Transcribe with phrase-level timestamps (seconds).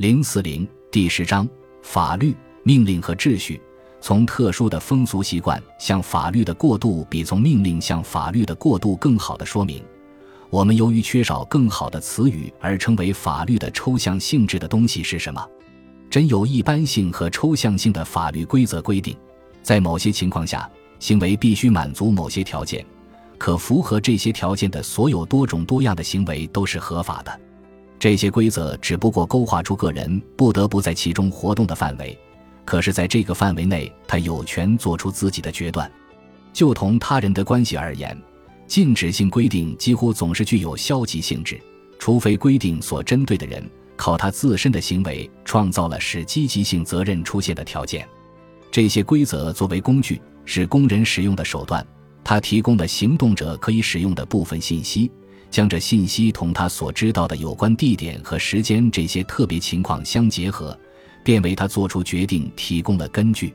[0.00, 1.46] 零四零第十章
[1.82, 3.60] 法律命令和秩序。
[4.00, 9.84] 从特殊的风俗习惯向法律的过渡，比从命令向法律的过渡更好的说明，
[10.48, 15.46] 我们由于缺少更好的词语而称为法律的抽象性质的东西是什么？
[16.08, 19.14] 真有一般性和抽象性的法律规则规定，
[19.62, 20.66] 在某些情况下，
[20.98, 22.82] 行为必须满足某些条件，
[23.36, 27.40] 可符合这些条件的所有多种多样的行为都是合法的。
[28.00, 32.18] 这些规则只不过勾画出个人不得不在其中活动的范围，
[32.64, 35.88] 可是在这个范围内，他有权做出自己的决断。
[36.50, 38.18] 就同他人的关系而言，
[38.66, 41.60] 禁止性规定几乎总是具有消极性质，
[41.98, 43.62] 除非规定所针对的人
[43.96, 48.08] 靠他自身的行为创造了使积极性责任出现的条件。
[48.70, 51.86] 这些规则作为工具，是工人使用的手段，
[52.24, 55.10] 他提供了行动者可以使用的部分信息。
[55.50, 60.78] 将这信息同他所知道的有关地点和时间这些特别情况相结合，
[61.24, 63.52] 便为他做出决定提供了根据。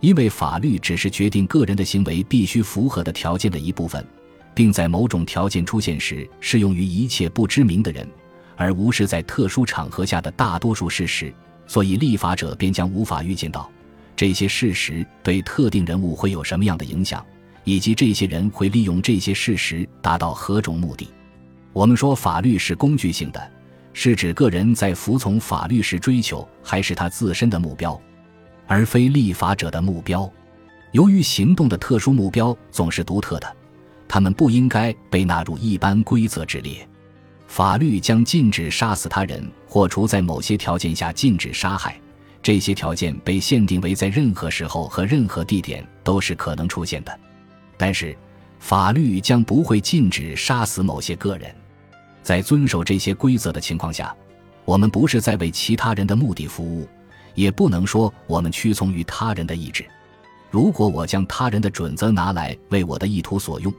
[0.00, 4.06] 因为法律只是决定个人的行为必须符合的条件的一部分，
[4.54, 8.06] 并在某种条件出现时适用于一切不知名的人，
[8.54, 11.34] 而无视在特殊场合下的大多数事实，
[11.66, 13.70] 所以立法者便将无法预见到
[14.14, 17.24] 这些事实对特定人物会有什么样的影响，
[17.64, 21.08] 以及这些人会利用这些事实达到何种目的。
[21.74, 23.52] 我们说法律是工具性的，
[23.92, 28.00] 是指个人在服从法律时追求还是他自身的目标，
[28.68, 30.30] 而非立法者的目标。
[30.92, 33.56] 由于行动的特殊目标总是独特的，
[34.06, 36.88] 他们不应该被纳入一般规则之列。
[37.48, 42.00] 法律将禁止杀死他人，或除在某些条件下禁止杀害。
[42.40, 47.18] 这些条件被限定为在任何时候和任何地点都是可能出现的。
[47.76, 48.16] 但是，
[48.60, 51.52] 法律将不会禁止杀死某些个人。
[52.24, 54.12] 在遵守这些规则的情况下，
[54.64, 56.88] 我们不是在为其他人的目的服务，
[57.34, 59.84] 也不能说我们屈从于他人的意志。
[60.50, 63.72] 如果我将他人的准则拿来为我的意图所用，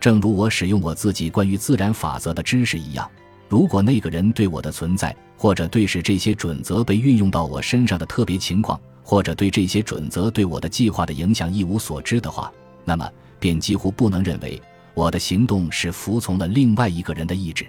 [0.00, 3.08] 正如我使用我自己关于自然法则的知识一样，
[3.48, 12.50] 如果那个人对我的存在，或者对使这些准则被运用到我身上的特别情况，或者对这些准则对我的计划的影响一无所知的话，
[12.84, 13.08] 那么
[13.38, 14.60] 便几乎不能认为
[14.94, 17.66] 我的行动是服从了另外一个人的意志。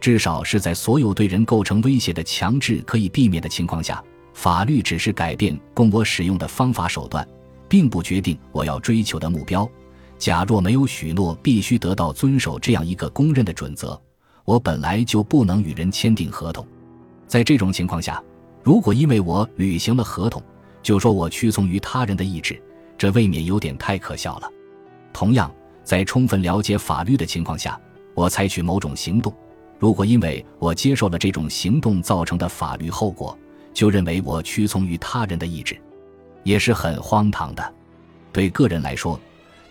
[0.00, 4.02] 至少是在所有对人构成威胁的强制可以避免的情况下，
[4.32, 7.26] 法律只是改变供我使用的方法手段，
[7.68, 9.68] 并不决定我要追求的目标。
[10.18, 14.00] 假若没有许诺必须得到遵守这样一个公认的准则，
[14.44, 16.66] 我本来就不能与人签订合同。
[17.26, 18.22] 在这种情况下，
[18.62, 20.42] 如果因为我履行了合同，
[20.82, 22.60] 就说我屈从于他人的意志，
[22.96, 24.50] 这未免有点太可笑了。
[25.12, 25.52] 同样，
[25.84, 27.78] 在充分了解法律的情况下，
[28.14, 29.32] 我采取某种行动。
[29.80, 33.36] 如果因为我接受了这种行动造成的法律后果，
[33.72, 35.74] 就认为我屈从于他人的意志，
[36.44, 37.74] 也是很荒唐的。
[38.30, 39.18] 对个人来说，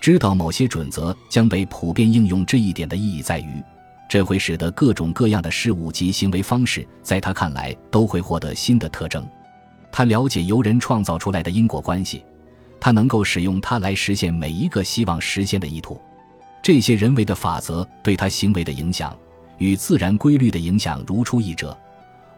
[0.02, 3.64] 知道某些准则将被普遍应用这一点的意义在于，
[4.09, 9.24] 这会使得各种各样的事物及行为方式在他看来都会获得新的特征。
[9.91, 12.26] 他了解由人创造出来的因果关系，
[12.80, 16.02] 他能够使用它来实现每一个希望实现的意图。
[16.64, 19.16] 这些人为的法则对他行为的影响。
[19.59, 21.78] 与自然规律的影响如出一辙，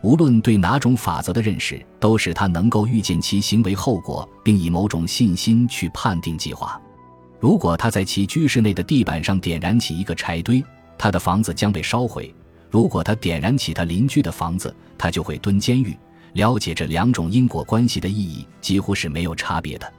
[0.01, 6.79] 无论对哪种法则的认识，都使他能够预见其行为后果，并以某种信心去判定计划。
[7.39, 10.63] 如果他在其居室内的地板上点燃起一个柴堆，
[10.97, 12.25] 他的房子将被烧毁；
[12.69, 15.97] 如果他点燃起他邻居的房子，他就会蹲监狱。
[16.33, 19.93] 了解这两种因果关系的意义，几乎是没有差别的，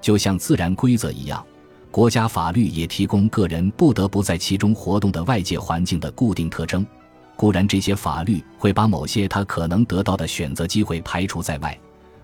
[0.00, 1.44] 就像自然规则一样。
[1.90, 6.86] 国家法律也提供个人不得不在其中活动的外界环境的固定特征。
[7.34, 11.78] 固然，这些法律会把某些他可能得到的选择机会排除在外，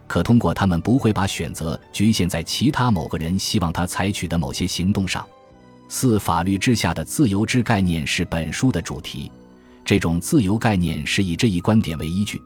[0.07, 5.25] 可通过他们不会把选择局限在其他某个人希望他采取的某些行动上。
[5.89, 9.31] 四法律之下的自由之概念是本书的主题。
[9.85, 12.41] 这种自由概念是以这一观点为依据。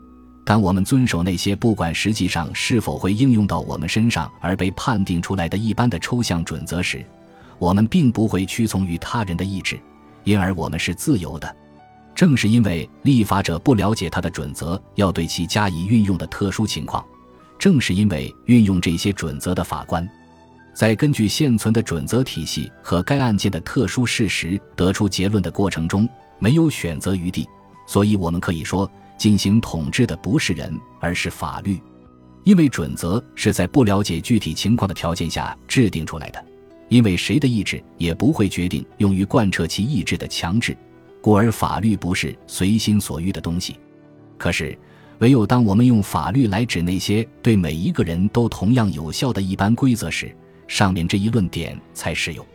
[0.48, 7.04] 当我们遵守那些不管实际上是否会应用到我们身上而被判定出来的一般的抽象准则时，
[7.58, 9.78] 我们并不会屈从于他人的意志，
[10.24, 11.54] 因而我们是自由的。
[12.14, 17.04] 正是因为立法者不了解他的准则要对其加以运用的特殊情况，
[17.58, 20.08] 正是因为运用这些准则的法官，
[20.72, 26.08] 在根据现存的准则体系和该案件的特殊事实得出结论的过程中
[26.38, 27.46] 没有选择余地，
[27.86, 28.90] 所以我们可以说。
[29.18, 31.78] 进行统治的不是人，而是法律，
[32.44, 36.42] 因为准则是在不了解具体情况的条件下制定出来的。
[36.88, 40.74] 因为谁的意志也不会决定用于贯彻其意志的强制，
[41.20, 43.76] 故而法律不是随心所欲的东西。
[44.38, 44.78] 可是，
[45.18, 50.34] 唯有当我们用法律来指那些对每一个人都同样有效的一般规则时，
[50.66, 52.46] 上面这一论点才适用。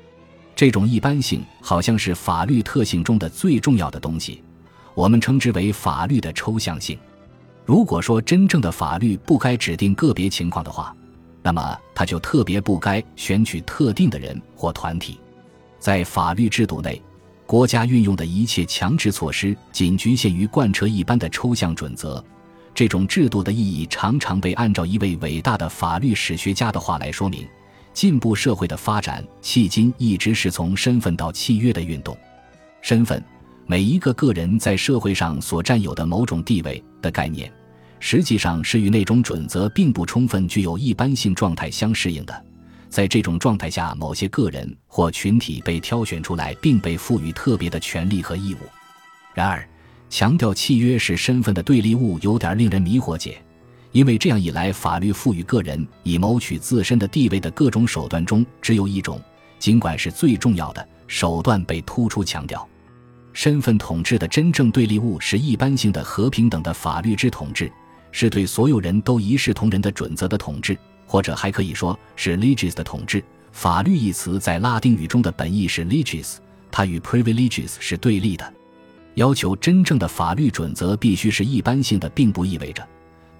[0.55, 4.41] 这种一般性好像是法律特性中的最重要的东西，
[4.95, 6.97] 我们称之为法律的抽象性。
[7.65, 10.95] 如果说真正的法律不该指定个别情况的话，
[11.41, 15.19] 那么它就特别不该选取特定的人或团体。
[15.79, 17.01] 在法律制度内，
[17.45, 22.23] 国家运用的一切强制措施仅局限于贯彻一般的抽象准则。
[22.75, 27.47] 这种制度的意义常常被按照一位伟大的法律史学家的话来说明：
[27.93, 32.17] 进步社会的发展迄今一直是从身份到契约的运动。
[32.81, 33.23] 身份，
[33.65, 37.51] 每一个个人在社会上所占有的某种地位的概念，
[37.99, 42.45] 实际上是与那种准则并不充分具有一般性状态相适应的。
[42.89, 48.57] 在这种状态下，某些个人或群体被挑选出来，并被赋予特别的权利和义务。
[49.33, 49.67] 然而，
[50.09, 53.41] 强调契约是身份的对立物，有点令人迷惑解，
[53.93, 59.19] 因为这样一来，法律赋予个人以谋取自身的地位的各种手段中，只有一种，
[59.57, 62.67] 尽管是最重要的手段，被突出强调。
[63.33, 67.69] 身份统治的真正对立物是一般性的和平等的法律之统治，
[68.11, 70.77] 是对所有人都一视同仁的准则的统治，
[71.07, 73.23] 或者还可以说是 legis 的统治。
[73.51, 76.35] 法律一词在拉丁语中的本意是 legis，
[76.71, 78.53] 它与 privileges 是对立的。
[79.15, 82.87] 要求真正的法律准则必须是一般性的，并不意味着，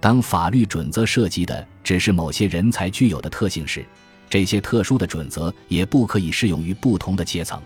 [0.00, 3.84] 当法律准则涉及的只是某些人才具有的特性时，
[4.28, 7.60] 这些特殊的准则也不可以适用于不同的阶层。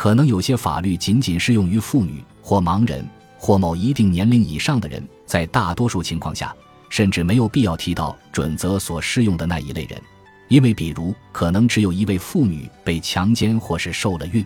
[0.00, 3.06] 可能有些法律仅仅适用于妇女或盲人
[3.36, 6.56] 或某一定年龄以上的人，在大多数情况下，
[6.88, 10.00] 甚至没有必要提到准则所适用的那一类人，
[10.48, 14.42] 因为比如可能只有一位妇女被强奸或是受了孕。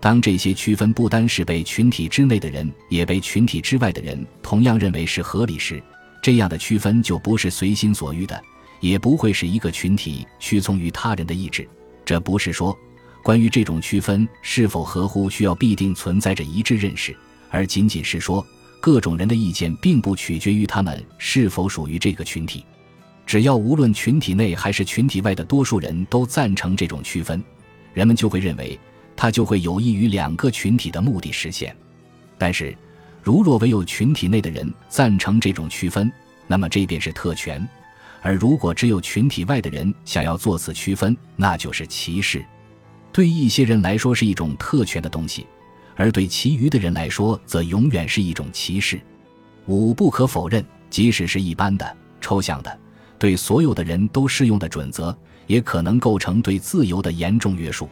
[0.00, 5.82] 当这些区分不单是被群体之内的人，也被群体之外的人同样认为是合理时，
[6.22, 8.42] 这样的区分就不是随心所欲的，
[8.80, 11.68] 也不会是一个群体屈从于他人的意志。
[12.06, 12.74] 这不是说，
[13.28, 17.14] 关于这种区分是否合乎需要必定存在着一致认识，
[17.50, 18.42] 而仅仅是说，
[18.80, 22.64] 各种人的意见并不取决于他们是否属于这个群体。
[23.26, 27.44] 只要无论群体内还是群体外的多数人都赞成这种区分，
[27.92, 28.80] 人们就会认为。
[29.14, 31.76] 它就会有益于两个群体的目的实现，
[32.38, 32.74] 但是，
[33.22, 36.10] 如若唯有群体内的人赞成这种区分，
[36.46, 37.60] 那么这便是特权；
[38.22, 42.42] 而如果只有群体外的人想要做此区分，那就是歧视。
[43.12, 45.46] 对一些人来说是一种特权的东西，
[45.96, 49.00] 而对其余的人来说则永远是一种歧视。
[49.66, 52.78] 五不可否认，即使是一般的、抽象的、
[53.18, 55.16] 对所有的人都适用的准则，
[55.46, 57.88] 也可能构成对自由的严重约束。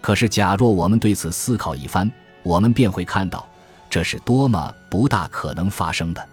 [0.00, 2.10] 可是，假若我们对此思考一番，
[2.42, 3.48] 我们便会看到，
[3.90, 6.28] 这是多么不大可能发生的。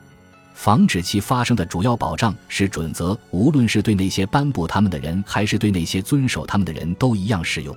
[0.54, 7.75] 防止其发生的主要保障是准则，无论是对那些颁布他们的人，还是对那些遵守他们的人，都一样适用。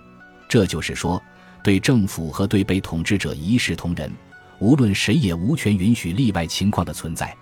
[0.49, 1.23] 这就是说，
[1.63, 4.11] 对政府和对被统治者一视同仁，
[4.59, 7.37] 无论谁也无权允许例外情况的存在。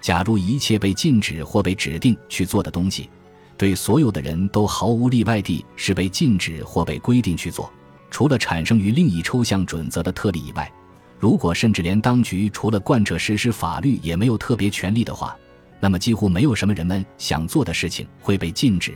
[0.00, 3.10] 假如一切被禁止或被指定去做的东西，
[3.56, 7.72] 对所有的人都毫无例外地是被禁止或被规定去做。
[8.10, 10.70] 除了产生于另一抽象准则的特例以外，
[11.18, 15.36] 如果甚至连当局除了贯彻实施法律也没有特别权利的话，
[15.80, 18.94] 那么几乎没有什么人们想做的事情会被禁止。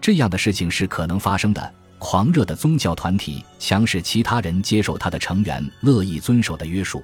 [0.00, 1.74] 这样的事情是可能发生的。
[2.00, 7.00] 狂热的宗教团体强使其他人接受他的成员乐意遵守的约束，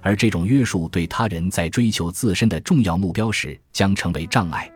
[0.00, 4.68] 而这种约束对他人在追求自身的重要目标时将成为障碍。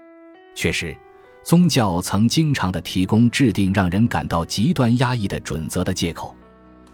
[0.54, 0.96] 确实。
[1.42, 6.34] 宗教曾经常的提供制定让人感到极端压抑的准则的借口，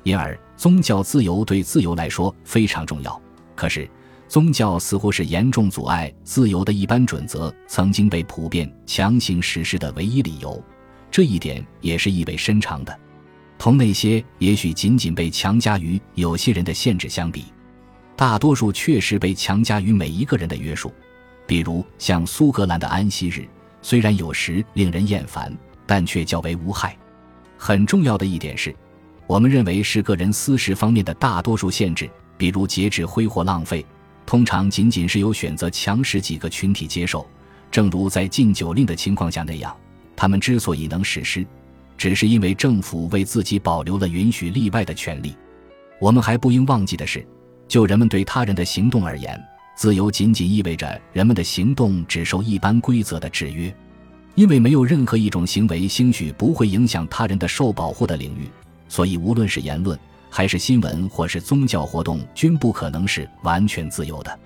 [0.02, 3.22] 因而宗教自由对自由来说非常重要。
[3.54, 3.88] 可是，
[4.26, 10.60] 宗教似乎是严重阻碍自由的一般准则曾经被普遍强行实施的唯一理由。
[11.10, 12.98] 这一点也是意味深长的。
[13.58, 17.44] 同那些也许仅仅被强加于有些人的限制相比，
[18.16, 20.92] 大多数确实被强加于每一个人的约束，
[21.46, 23.46] 比如像苏格兰的安息日。
[23.82, 25.54] 虽然有时令人厌烦，
[25.86, 26.96] 但却较为无害。
[27.56, 28.74] 很重要的一点是，
[29.26, 33.84] 我们认为是个人私事方面的大多数限制，比如节制挥霍浪费，
[34.26, 37.26] 通常仅仅是由选择强势几个群体接受。
[37.70, 39.74] 正如在禁酒令的情况下那样，
[40.20, 41.46] 他们之所以能实施，
[41.96, 45.34] 只是因为政府为自己保留了允许例外的权利。
[45.98, 47.26] 我们还不应忘记的是，
[47.66, 49.42] 就人们对他人的行动而言。
[49.74, 53.74] 自由仅仅意味着人们的行动只受一般规则的制约，
[54.34, 58.46] 因为没有任何一种行为兴许不会影响他人的受保护的领域，
[58.90, 59.98] 所以无论是言论，
[60.28, 64.38] 还是新闻，或是宗教活动，均不可能是完全自由的。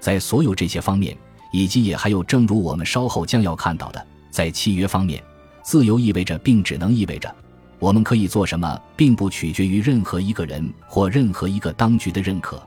[0.00, 1.16] 在所有这些方面，
[1.52, 5.22] 以及也还有正如我们稍后将要看到的，在契约方面，
[5.62, 7.32] 自由意味着并只能意味着，
[7.78, 12.60] 我们可以做什么，并不取决于任何一个人或任何一个当局的认可，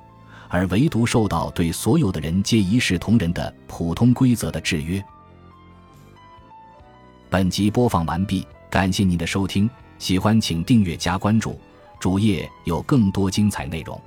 [0.47, 5.03] 而唯独受到对所有的人皆一视同仁的普通规则的制约。
[7.31, 9.67] 本集播放完毕，感谢您的收听，
[9.97, 11.59] 喜欢请订阅加关注，
[11.99, 13.99] 主页有更多精彩内容。